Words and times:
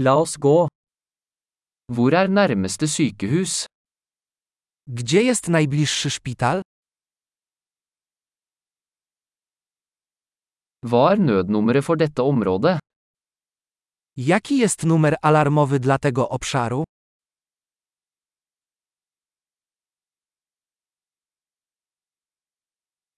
La 0.00 0.14
oss 0.22 0.36
gå. 0.38 0.68
Hvor 1.92 2.12
er 2.14 2.28
nærmeste 2.28 2.86
sykehus? 2.88 3.66
Gdzie 4.86 5.22
jest 5.22 5.48
najbliższy 5.48 6.10
szpital? 6.10 6.62
Hva 10.86 11.12
er 11.12 11.18
nødnummeret 11.18 11.84
for 11.84 11.96
dette 11.96 12.22
området? 12.22 12.78
Jaki 14.16 14.58
jest 14.58 14.84
numer 14.84 15.16
alarmowy 15.22 15.78
dla 15.80 15.98
tego 15.98 16.28
obszaru? 16.28 16.84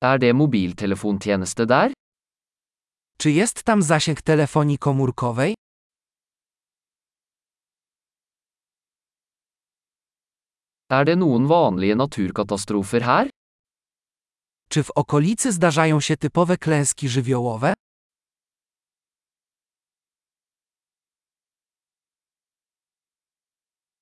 Er 0.02 0.18
det 0.18 0.34
mobiltelefontjeneste 0.34 1.66
der? 1.66 1.92
Czy 3.18 3.30
jest 3.30 3.62
tam 3.62 3.82
zasięg 3.82 4.22
telefonii 4.22 4.78
komórkowej? 4.78 5.54
Er 10.90 11.04
det 11.06 11.16
noen 11.18 11.46
vanlige 11.46 11.94
naturkatastrofer 11.94 13.02
her? 13.02 13.28
Czy 14.70 14.82
w 14.82 14.90
okolicy 14.90 15.52
zdarzają 15.52 16.00
się 16.00 16.16
typowe 16.16 16.56
klęski 16.56 17.08
żywiołowe? 17.08 17.74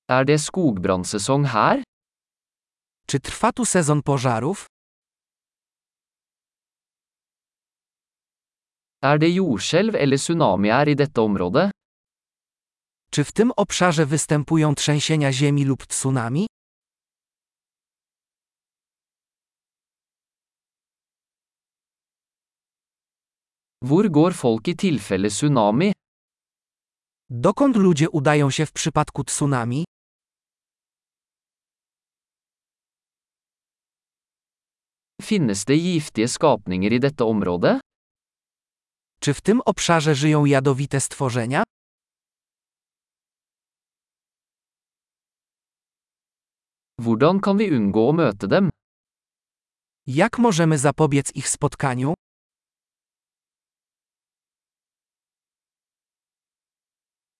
Er 0.07 0.25
det 0.25 0.39
skogbrannsesong 0.39 1.47
her? 1.47 1.83
Czy 3.07 3.19
trwa 3.19 3.51
tu 3.51 3.65
sezon 3.65 4.01
pożarów? 4.03 4.65
Er 9.03 9.19
det 9.19 9.29
jordskjelv 9.29 9.95
eller 9.95 10.19
tsunamier 10.19 10.87
i 10.87 10.95
dette 10.95 11.21
området? 11.21 11.71
Czy 13.11 13.23
w 13.23 13.31
tym 13.31 13.51
obszarze 13.57 14.05
występują 14.05 14.75
trzęsienia 14.75 15.31
ziemi 15.31 15.65
lub 15.65 15.87
tsunami? 15.87 16.47
Hvor 23.85 24.09
går 24.09 24.33
folk 24.33 24.67
i 24.67 24.75
tilfelle 24.75 25.29
tsunami? 25.29 25.93
Dokąd 27.29 27.75
ludzie 27.75 28.09
udają 28.09 28.49
się 28.49 28.65
w 28.65 28.71
przypadku 28.71 29.23
tsunami? 29.23 29.85
Finnes 35.21 35.65
det 35.65 35.77
giftige 35.77 36.27
skapninger 36.27 36.93
i 36.93 36.99
dette 36.99 37.25
området? 37.25 37.79
Czy 39.21 39.33
w 39.33 39.41
tym 39.41 39.61
obszarze 39.65 40.15
żyją 40.15 40.45
jadowite 40.45 40.99
stworzenia? 40.99 41.63
Hvordan 46.99 47.39
kan 47.39 47.57
vi 47.57 47.71
unngå 47.71 48.09
å 48.09 48.13
møte 48.13 48.47
dem? 48.47 48.69
Jak 50.07 50.39
możemy 50.39 50.77
zapobiec 50.77 51.31
ich 51.35 51.47
spotkaniu? 51.49 52.18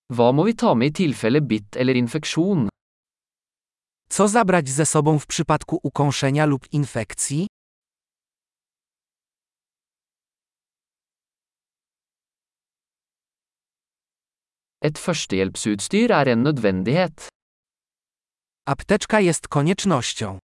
Hva 0.10 0.32
må 0.34 0.44
vi 0.48 0.56
ta 0.58 0.74
med 0.74 0.90
i 0.90 0.96
tilfelle 1.00 1.42
bitt 1.42 1.76
eller 1.78 1.96
infeksjon? 1.96 2.70
Co 4.10 4.28
zabrać 4.28 4.70
ze 4.70 4.86
sobą 4.86 5.20
w 5.20 5.28
przypadku 5.28 5.80
ukąszenia 5.84 6.46
lub 6.46 6.74
infekcji? 6.74 7.48
Et 14.82 14.98
førstehjelpsutstyr 14.98 16.12
er 16.12 16.28
en 16.28 16.44
nødvendighet. 16.44 17.28
Apteczka 18.66 19.20
jest 19.20 19.48
koniecznością. 19.48 20.40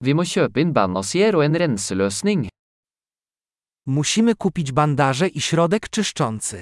Vi 0.00 0.14
må 0.14 0.24
kjøpe 0.24 0.60
inn 0.60 0.72
bandasier 0.72 1.36
og 1.36 1.44
en 1.44 1.56
renseløsning. 1.56 2.48
Musimy 3.90 4.34
kupić 4.34 4.72
bandaże 4.72 5.28
i 5.28 5.40
środek 5.40 5.88
czyszczący. 5.88 6.60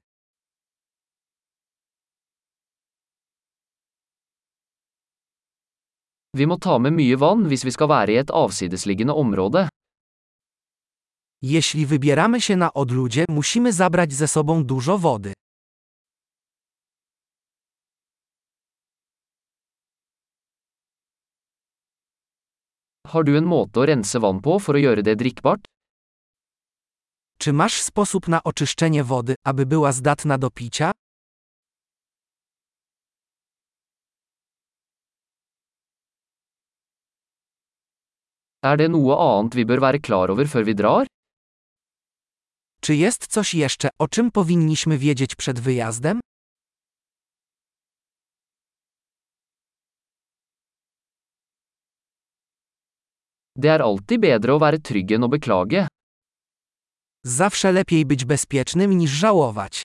Vi 6.35 6.47
må 6.47 6.57
ta 6.59 6.79
med 6.79 6.95
mye 6.95 7.17
vann 7.17 7.49
hvis 7.49 7.65
vi 7.65 7.73
skal 7.73 7.89
være 7.89 8.13
i 8.13 8.17
et 8.17 8.31
avsidesliggende 8.31 9.15
område. 9.15 9.69
Jeśli 11.43 11.87
wybieramy 11.87 12.41
się 12.41 12.57
na 12.57 12.73
odludzie, 12.75 13.25
musimy 13.29 13.73
zabrać 13.73 14.13
ze 14.13 14.29
sobą 14.29 14.65
dużo 14.65 14.99
wody. 14.99 15.33
Har 23.07 23.25
du 23.25 23.37
en 23.37 23.45
måte 23.45 23.81
å 23.81 23.87
rense 23.87 24.19
vann 24.19 24.41
på 24.41 24.59
for 24.59 24.75
å 24.77 24.81
gjøre 24.81 25.03
det 25.03 25.17
drikkbart? 25.21 25.69
Czy 27.41 27.53
masz 27.53 27.83
sposób 27.83 28.29
na 28.29 28.43
oczyszczenie 28.43 29.05
wody, 29.05 29.35
aby 29.45 29.67
była 29.67 29.93
zdatna 29.93 30.39
do 30.39 30.51
picia? 30.51 30.93
Er 38.63 38.77
det 38.79 38.89
noe 38.91 39.17
annet 39.17 39.55
vi 39.55 39.65
bør 39.65 39.81
være 39.81 40.01
klar 40.01 40.31
over 40.31 40.47
før 40.47 40.65
vi 40.65 40.75
drar? 40.75 41.07
Czy 42.81 42.95
jest 42.95 43.27
coś 43.27 43.55
jeszcze, 43.55 43.89
o 43.99 44.09
czym 44.09 44.31
powinniśmy 44.31 44.99
wiedzieć 44.99 45.35
przed 45.35 45.61
wyjazdem? 45.61 46.21
Det 53.57 53.69
er 53.69 53.83
alltid 53.83 54.21
bedre 54.21 54.53
å 54.55 54.59
være 54.59 54.79
trygg 54.79 55.13
enn 55.13 55.25
å 55.27 55.29
beklage. 55.29 55.88
Zawsze 57.29 57.73
lepiej 57.73 58.07
być 58.07 58.25
bezpiecznym 58.25 58.99
niż 58.99 59.11
żałować. 59.11 59.83